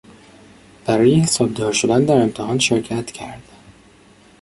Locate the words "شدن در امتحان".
1.73-2.59